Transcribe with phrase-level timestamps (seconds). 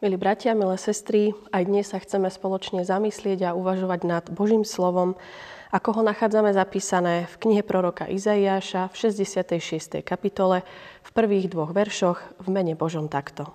[0.00, 5.12] Milí bratia, milé sestry, aj dnes sa chceme spoločne zamyslieť a uvažovať nad Božím slovom,
[5.68, 10.00] ako ho nachádzame zapísané v knihe proroka Izaiáša v 66.
[10.00, 10.64] kapitole
[11.04, 13.52] v prvých dvoch veršoch v mene Božom takto.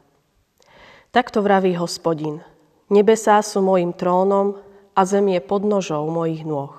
[1.10, 2.46] Takto vraví hospodin.
[2.94, 4.62] Nebesá sú mojim trónom
[4.94, 6.78] a zem je podnožou mojich nôh.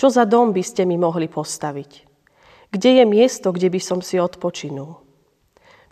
[0.00, 2.08] Čo za dom by ste mi mohli postaviť?
[2.72, 4.96] Kde je miesto, kde by som si odpočinul?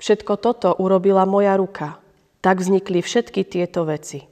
[0.00, 1.88] Všetko toto urobila moja ruka–
[2.40, 4.24] tak vznikli všetky tieto veci.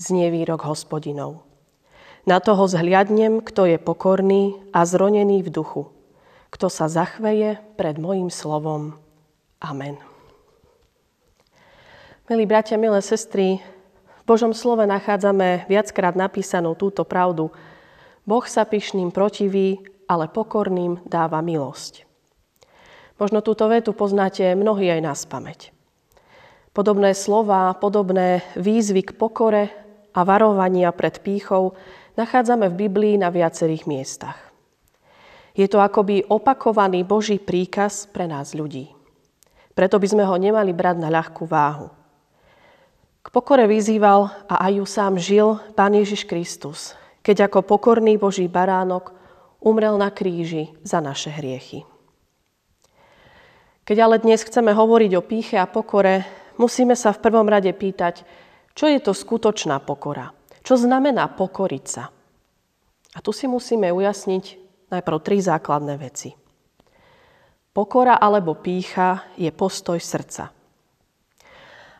[0.00, 1.44] Znie výrok hospodinov.
[2.24, 5.82] Na toho zhliadnem, kto je pokorný a zronený v duchu,
[6.54, 8.96] kto sa zachveje pred mojim slovom.
[9.58, 9.98] Amen.
[12.30, 13.58] Milí bratia, milé sestry,
[14.22, 17.50] v Božom slove nachádzame viackrát napísanú túto pravdu.
[18.22, 22.06] Boh sa pyšným protiví, ale pokorným dáva milosť.
[23.18, 25.81] Možno túto vetu poznáte mnohí aj na spameť.
[26.72, 29.68] Podobné slova, podobné výzvy k pokore
[30.16, 31.76] a varovania pred pýchou
[32.16, 34.40] nachádzame v Biblii na viacerých miestach.
[35.52, 38.88] Je to akoby opakovaný Boží príkaz pre nás ľudí.
[39.76, 41.92] Preto by sme ho nemali brať na ľahkú váhu.
[43.20, 48.48] K pokore vyzýval a aj ju sám žil Pán Ježiš Kristus, keď ako pokorný Boží
[48.48, 49.12] baránok
[49.60, 51.84] umrel na kríži za naše hriechy.
[53.84, 58.22] Keď ale dnes chceme hovoriť o píche a pokore, musíme sa v prvom rade pýtať,
[58.78, 60.30] čo je to skutočná pokora?
[60.62, 62.06] Čo znamená pokoriť sa?
[63.12, 64.44] A tu si musíme ujasniť
[64.94, 66.30] najprv tri základné veci.
[67.74, 70.54] Pokora alebo pícha je postoj srdca.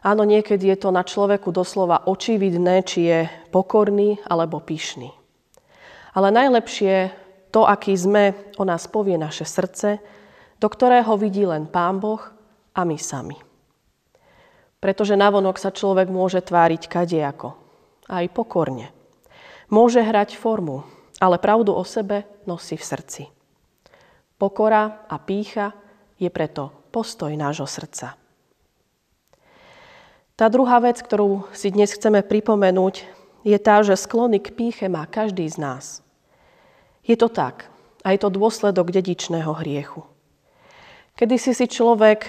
[0.02, 3.20] Áno, niekedy je to na človeku doslova očividné, či je
[3.54, 5.14] pokorný alebo pyšný.
[6.12, 7.14] Ale najlepšie
[7.54, 10.02] to, aký sme, o nás povie naše srdce,
[10.58, 12.20] do ktorého vidí len Pán Boh
[12.74, 13.51] a my sami.
[14.82, 17.54] Pretože navonok sa človek môže tváriť kadejako.
[18.10, 18.90] Aj pokorne.
[19.70, 20.82] Môže hrať formu,
[21.22, 23.22] ale pravdu o sebe nosí v srdci.
[24.42, 25.70] Pokora a pícha
[26.18, 28.18] je preto postoj nášho srdca.
[30.34, 33.06] Tá druhá vec, ktorú si dnes chceme pripomenúť,
[33.46, 35.84] je tá, že sklony k píche má každý z nás.
[37.06, 37.70] Je to tak.
[38.02, 40.02] A je to dôsledok dedičného hriechu.
[41.14, 42.26] Kedy si si človek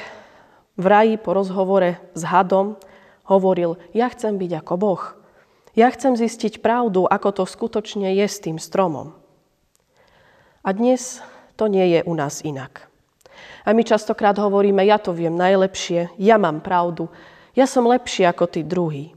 [0.77, 2.77] v raji po rozhovore s hadom
[3.29, 5.03] hovoril, ja chcem byť ako Boh.
[5.73, 9.17] Ja chcem zistiť pravdu, ako to skutočne je s tým stromom.
[10.61, 11.21] A dnes
[11.57, 12.89] to nie je u nás inak.
[13.65, 17.09] A my častokrát hovoríme, ja to viem najlepšie, ja mám pravdu,
[17.57, 19.13] ja som lepší ako tí druhí.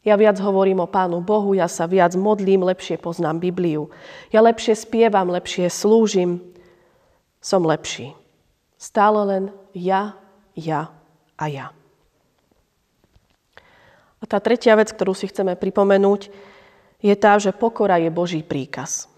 [0.00, 3.92] Ja viac hovorím o Pánu Bohu, ja sa viac modlím, lepšie poznám Bibliu.
[4.32, 6.40] Ja lepšie spievam, lepšie slúžim.
[7.44, 8.16] Som lepší.
[8.80, 9.44] Stále len
[9.76, 10.16] ja
[10.56, 10.90] ja
[11.38, 11.66] a ja.
[14.20, 16.28] A tá tretia vec, ktorú si chceme pripomenúť,
[17.00, 19.08] je tá, že pokora je Boží príkaz.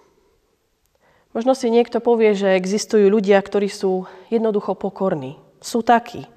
[1.35, 5.41] Možno si niekto povie, že existujú ľudia, ktorí sú jednoducho pokorní.
[5.59, 6.29] Sú takí.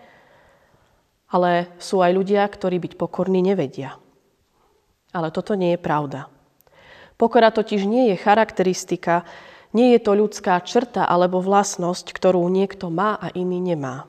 [1.29, 3.99] Ale sú aj ľudia, ktorí byť pokorní nevedia.
[5.11, 6.31] Ale toto nie je pravda.
[7.19, 9.27] Pokora totiž nie je charakteristika,
[9.75, 14.07] nie je to ľudská črta alebo vlastnosť, ktorú niekto má a iný nemá.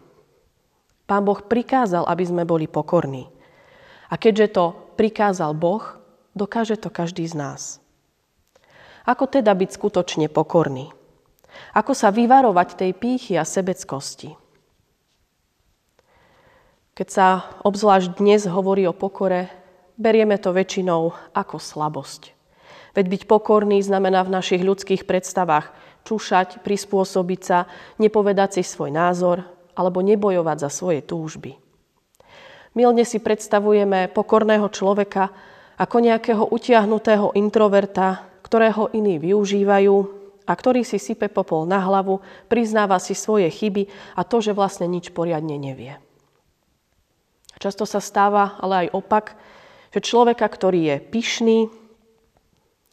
[1.07, 3.31] Pán Boh prikázal, aby sme boli pokorní.
[4.11, 4.65] A keďže to
[4.99, 5.83] prikázal Boh,
[6.35, 7.63] dokáže to každý z nás.
[9.07, 10.91] Ako teda byť skutočne pokorný?
[11.79, 14.35] Ako sa vyvarovať tej pýchy a sebeckosti?
[16.97, 19.53] Keď sa obzvlášť dnes hovorí o pokore,
[19.95, 22.35] berieme to väčšinou ako slabosť.
[22.97, 25.71] Veď byť pokorný znamená v našich ľudských predstavách
[26.09, 27.69] čúšať, prispôsobiť sa,
[28.01, 29.45] nepovedať si svoj názor,
[29.77, 31.55] alebo nebojovať za svoje túžby.
[32.77, 35.33] Milne si predstavujeme pokorného človeka
[35.77, 39.97] ako nejakého utiahnutého introverta, ktorého iní využívajú
[40.47, 44.89] a ktorý si sype popol na hlavu, priznáva si svoje chyby a to, že vlastne
[44.89, 45.99] nič poriadne nevie.
[47.57, 49.27] Často sa stáva ale aj opak,
[49.91, 51.59] že človeka, ktorý je pyšný,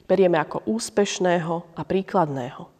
[0.07, 2.72] berieme ako úspešného a príkladného.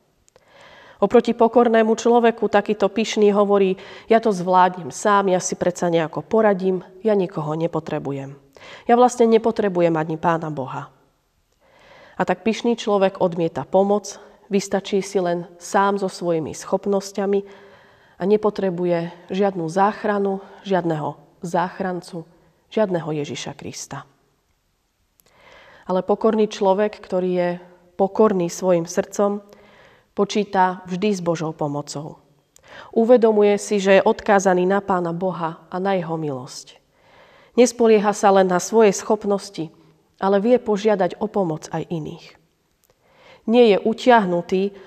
[1.04, 3.76] Oproti pokornému človeku takýto pyšný hovorí,
[4.08, 8.40] ja to zvládnem sám, ja si predsa nejako poradím, ja nikoho nepotrebujem.
[8.88, 10.88] Ja vlastne nepotrebujem ani pána Boha.
[12.16, 14.16] A tak pyšný človek odmieta pomoc,
[14.48, 17.40] vystačí si len sám so svojimi schopnosťami
[18.16, 22.24] a nepotrebuje žiadnu záchranu, žiadneho záchrancu,
[22.72, 24.08] žiadneho Ježiša Krista.
[25.84, 27.50] Ale pokorný človek, ktorý je
[28.00, 29.44] pokorný svojim srdcom,
[30.14, 32.22] Počíta vždy s Božou pomocou.
[32.94, 36.78] Uvedomuje si, že je odkázaný na Pána Boha a na Jeho milosť.
[37.58, 39.74] Nespolieha sa len na svoje schopnosti,
[40.22, 42.38] ale vie požiadať o pomoc aj iných.
[43.50, 44.78] Nie je utiahnutý,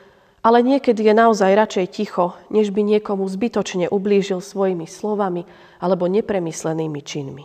[0.46, 5.42] ale niekedy je naozaj radšej ticho, než by niekomu zbytočne ublížil svojimi slovami
[5.82, 7.44] alebo nepremyslenými činmi.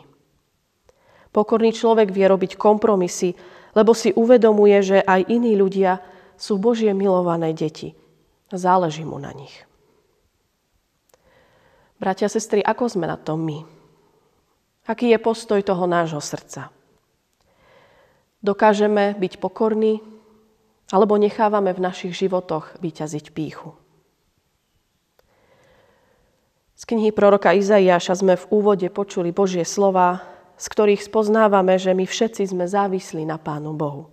[1.34, 3.34] Pokorný človek vie robiť kompromisy,
[3.74, 5.98] lebo si uvedomuje, že aj iní ľudia
[6.42, 7.94] sú Božie milované deti.
[8.50, 9.54] Záleží mu na nich.
[12.02, 13.62] Bratia a sestry, ako sme na tom my?
[14.90, 16.74] Aký je postoj toho nášho srdca?
[18.42, 20.02] Dokážeme byť pokorní,
[20.90, 23.78] alebo nechávame v našich životoch vyťaziť píchu?
[26.74, 30.26] Z knihy proroka Izaiáša sme v úvode počuli Božie slova,
[30.58, 34.10] z ktorých spoznávame, že my všetci sme závislí na Pánu Bohu.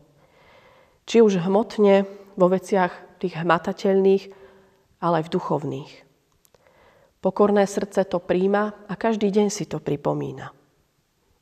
[1.08, 2.04] Či už hmotne,
[2.38, 4.24] vo veciach tých hmatateľných,
[5.02, 5.92] ale aj v duchovných.
[7.18, 10.54] Pokorné srdce to príjma a každý deň si to pripomína.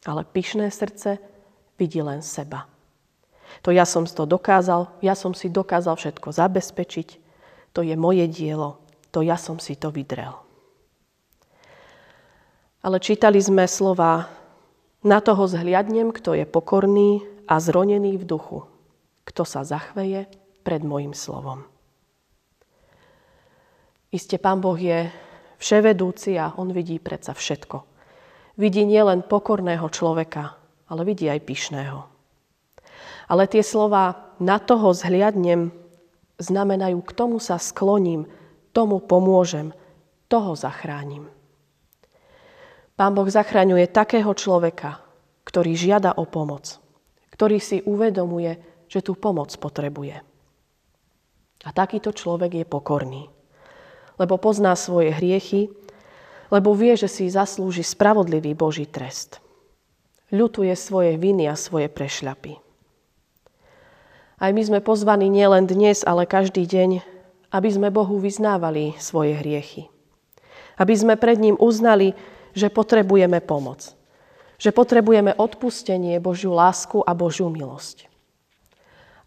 [0.08, 1.20] Ale pyšné srdce
[1.76, 2.64] vidí len seba.
[3.60, 7.08] To ja som to dokázal, ja som si dokázal všetko zabezpečiť,
[7.76, 8.80] to je moje dielo,
[9.12, 10.32] to ja som si to vydrel.
[12.80, 14.32] Ale čítali sme slova,
[15.06, 18.66] na toho zhliadnem, kto je pokorný a zronený v duchu,
[19.22, 20.26] kto sa zachveje
[20.66, 21.62] pred môjim slovom.
[24.10, 25.06] Iste Pán Boh je
[25.62, 27.86] vševedúci a On vidí predsa všetko.
[28.58, 30.58] Vidí nielen pokorného človeka,
[30.90, 31.98] ale vidí aj pyšného.
[33.30, 35.70] Ale tie slova na toho zhliadnem
[36.42, 38.26] znamenajú, k tomu sa skloním,
[38.74, 39.70] tomu pomôžem,
[40.26, 41.30] toho zachránim.
[42.98, 45.04] Pán Boh zachraňuje takého človeka,
[45.46, 46.80] ktorý žiada o pomoc,
[47.30, 48.56] ktorý si uvedomuje,
[48.88, 50.35] že tú pomoc potrebuje.
[51.66, 53.26] A takýto človek je pokorný,
[54.22, 55.66] lebo pozná svoje hriechy,
[56.46, 59.42] lebo vie, že si zaslúži spravodlivý Boží trest.
[60.30, 62.62] Ľutuje svoje viny a svoje prešľapy.
[64.36, 67.02] Aj my sme pozvaní nielen dnes, ale každý deň,
[67.50, 69.88] aby sme Bohu vyznávali svoje hriechy.
[70.76, 72.12] Aby sme pred ním uznali,
[72.52, 73.96] že potrebujeme pomoc.
[74.60, 78.12] Že potrebujeme odpustenie, Božiu lásku a Božiu milosť.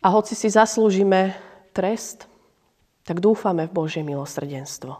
[0.06, 1.33] A hoci si zaslúžime
[1.74, 2.28] trest,
[3.09, 4.94] tak dúfame v Božie milosrdenstvo.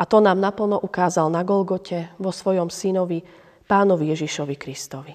[0.00, 3.20] A to nám naplno ukázal na Golgote vo svojom synovi,
[3.68, 5.12] pánovi Ježišovi Kristovi.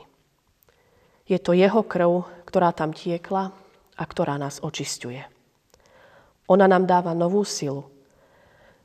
[1.25, 3.49] Je to jeho krv, ktorá tam tiekla
[3.97, 5.25] a ktorá nás očistuje.
[6.45, 7.89] Ona nám dáva novú silu.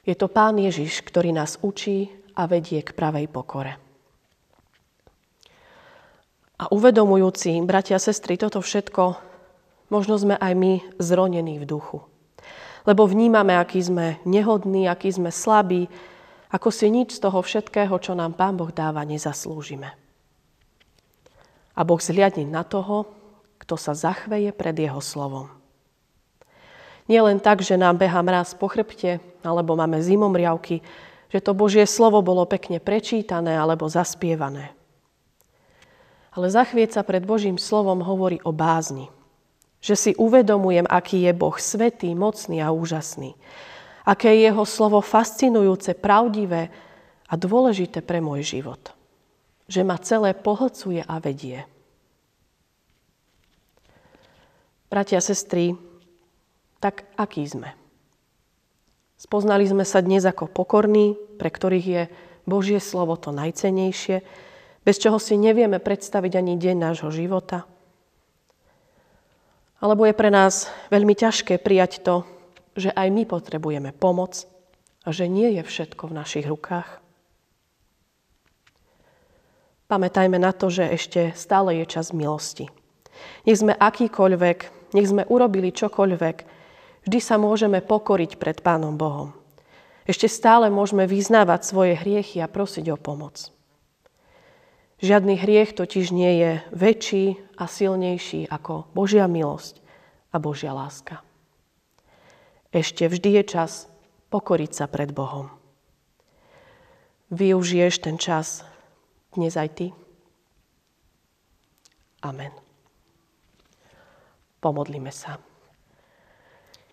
[0.09, 3.77] Je to Pán Ježiš, ktorý nás učí a vedie k pravej pokore.
[6.57, 9.21] A uvedomujúci, bratia a sestry, toto všetko,
[9.93, 12.12] možno sme aj my zronení v duchu.
[12.83, 15.87] Lebo vnímame, aký sme nehodní, aký sme slabí,
[16.53, 19.95] ako si nič z toho všetkého, čo nám Pán Boh dáva, nezaslúžime.
[21.73, 23.09] A Boh zliadne na toho,
[23.63, 25.49] kto sa zachveje pred jeho slovom.
[27.07, 30.85] Nie len tak, že nám beha mraz po chrbte, alebo máme zimomriavky,
[31.33, 34.77] že to Božie slovo bolo pekne prečítané alebo zaspievané.
[36.33, 39.09] Ale zachvieť sa pred Božím slovom hovorí o bázni.
[39.83, 43.35] Že si uvedomujem, aký je Boh svetý, mocný a úžasný.
[44.07, 46.71] Aké je jeho slovo fascinujúce, pravdivé
[47.27, 48.95] a dôležité pre môj život
[49.73, 51.65] že ma celé pohlcuje a vedie.
[54.93, 55.73] Bratia a sestry,
[56.77, 57.73] tak aký sme?
[59.17, 62.03] Spoznali sme sa dnes ako pokorní, pre ktorých je
[62.45, 64.21] Božie slovo to najcenejšie,
[64.85, 67.65] bez čoho si nevieme predstaviť ani deň nášho života.
[69.83, 72.23] Alebo je pre nás veľmi ťažké prijať to,
[72.79, 74.47] že aj my potrebujeme pomoc
[75.03, 77.03] a že nie je všetko v našich rukách.
[79.91, 82.71] Pamätajme na to, že ešte stále je čas milosti.
[83.45, 84.59] Nech sme akýkoľvek,
[84.97, 86.37] nech sme urobili čokoľvek,
[87.05, 89.37] vždy sa môžeme pokoriť pred Pánom Bohom.
[90.09, 93.53] Ešte stále môžeme vyznávať svoje hriechy a prosiť o pomoc.
[95.03, 99.83] Žiadny hriech totiž nie je väčší a silnejší ako Božia milosť
[100.31, 101.27] a Božia láska.
[102.71, 103.91] Ešte vždy je čas
[104.31, 105.51] pokoriť sa pred Bohom.
[107.35, 108.63] Využiješ ten čas
[109.35, 109.87] dnes aj ty.
[112.23, 112.55] Amen.
[114.63, 115.43] Pomodlíme sa.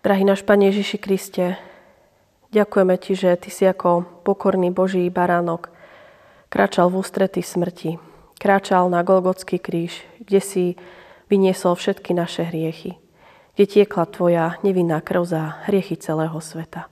[0.02, 1.54] Drahý náš Pane Ježiši Kriste,
[2.50, 5.70] ďakujeme Ti, že Ty si ako pokorný Boží baránok
[6.50, 7.96] kráčal v ústrety smrti,
[8.36, 10.64] kráčal na Golgotský kríž, kde si
[11.30, 12.98] vyniesol všetky naše hriechy,
[13.54, 16.90] kde tiekla Tvoja nevinná krv za hriechy celého sveta.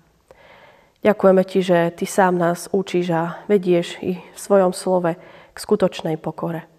[1.03, 5.19] Ďakujeme Ti, že Ty sám nás učíš a vedieš i v svojom slove,
[5.53, 6.71] k skutočnej pokore.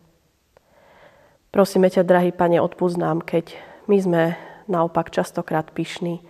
[1.51, 3.59] Prosíme ťa, drahý Pane, odpúsť nám, keď
[3.91, 4.23] my sme
[4.71, 6.23] naopak častokrát pyšní,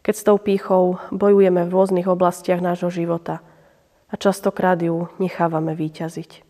[0.00, 3.44] keď s tou pýchou bojujeme v rôznych oblastiach nášho života
[4.12, 6.44] a častokrát ju nechávame výťaziť.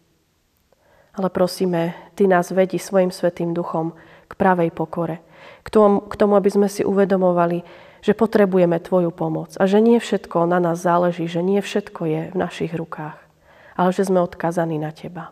[1.14, 3.94] Ale prosíme, Ty nás vedí svojim svetým duchom
[4.26, 5.22] k pravej pokore,
[5.62, 7.62] k tomu, k tomu, aby sme si uvedomovali,
[8.02, 12.22] že potrebujeme Tvoju pomoc a že nie všetko na nás záleží, že nie všetko je
[12.34, 13.14] v našich rukách,
[13.78, 15.30] ale že sme odkazaní na Teba.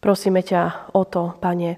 [0.00, 1.76] Prosíme ťa o to, Pane,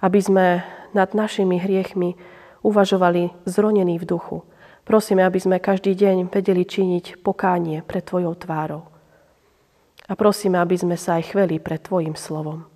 [0.00, 0.64] aby sme
[0.96, 2.16] nad našimi hriechmi
[2.62, 4.38] uvažovali zronení v duchu,
[4.82, 8.82] Prosíme, aby sme každý deň vedeli činiť pokánie pred Tvojou tvárou.
[10.10, 12.66] A prosíme, aby sme sa aj chveli pred Tvojim slovom.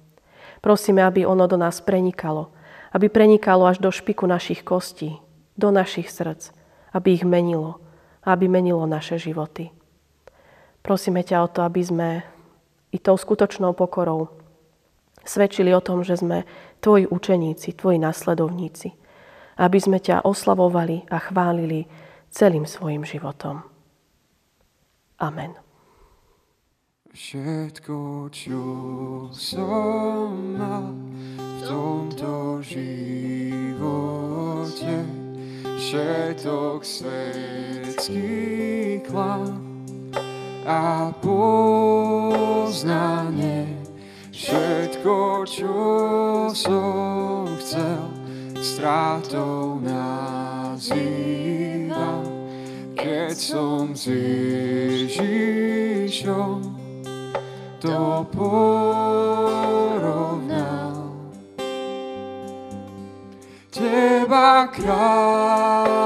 [0.63, 2.55] Prosíme, aby ono do nás prenikalo,
[2.95, 5.19] aby prenikalo až do špiku našich kostí,
[5.59, 6.55] do našich srdc,
[6.95, 7.83] aby ich menilo,
[8.23, 9.75] aby menilo naše životy.
[10.87, 12.09] Prosíme ťa o to, aby sme
[12.95, 14.31] i tou skutočnou pokorou
[15.27, 16.47] svedčili o tom, že sme
[16.79, 18.95] Tvoji učeníci, Tvoji nasledovníci–
[19.57, 21.89] aby sme ťa oslavovali a chválili
[22.29, 23.65] celým svojim životom.
[25.17, 25.57] Amen.
[27.17, 28.61] Všetko, čo
[29.33, 30.93] som mal
[31.33, 33.97] v tomto živote,
[35.81, 38.29] všetok svetský
[39.09, 39.65] klam
[40.69, 42.61] a poznanie,
[44.29, 45.73] všetko, čo
[46.53, 48.16] som chcel,
[48.67, 51.07] strátou nazývam,
[52.99, 54.11] keď som s
[55.07, 55.55] Ježišom
[57.79, 58.75] to porovnal.
[63.71, 66.03] Teba kráľu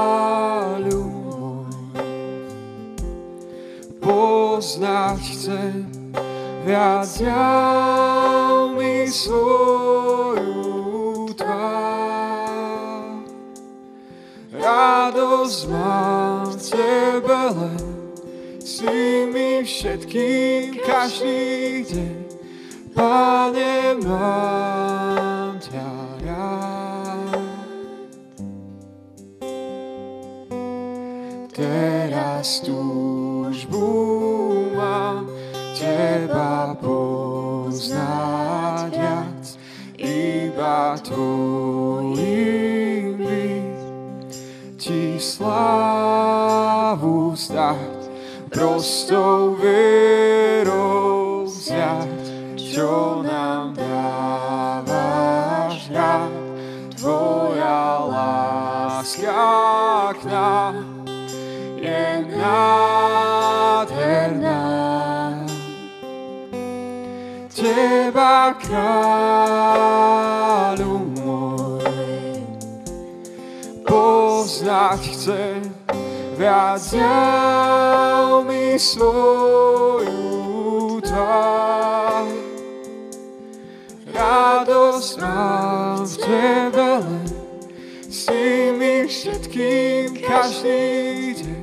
[1.01, 1.73] môj,
[3.97, 5.89] poznať chcem,
[6.61, 7.57] viac ja
[8.77, 10.10] mi svoju
[15.51, 17.83] radosť mám v Tebe len,
[18.63, 22.15] si mi všetkým každý deň.
[22.95, 25.91] Pane, mám ťa
[26.23, 27.35] rád.
[31.51, 33.91] Teraz túžbu
[34.71, 35.27] mám
[35.75, 38.07] Teba poznať
[38.95, 39.59] viac,
[39.99, 41.60] iba Tvojim
[48.51, 56.35] prostou vierou vziať, čo nám dávaš rád.
[56.99, 60.83] Tvoja láska k nám
[61.79, 62.99] je nádherná.
[67.55, 69.31] Teba kráľu
[73.87, 75.70] poznať chcem,
[76.41, 76.89] viac
[78.49, 80.17] mi svoju
[81.05, 82.25] tvár.
[84.09, 87.29] Radosť mám v Tebe len,
[88.09, 91.61] si mi všetkým každý deň.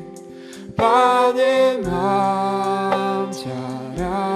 [0.78, 3.58] Pane, mám ťa
[3.99, 4.27] rád.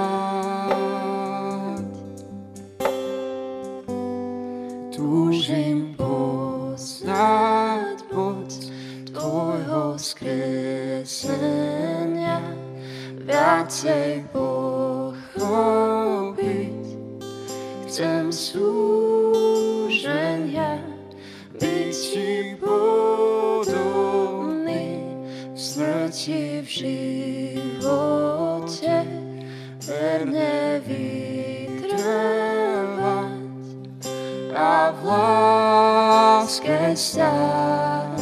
[36.93, 38.21] Stáť.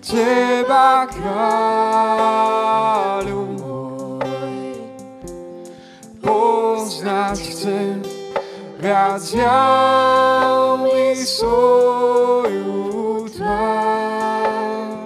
[0.00, 2.40] Teba kráľu
[3.60, 4.80] môj,
[6.24, 8.00] poznať chcem,
[8.80, 9.60] viac ja
[10.80, 15.04] mi svoju tvár.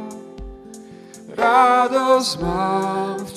[1.35, 3.31] Radosť mám v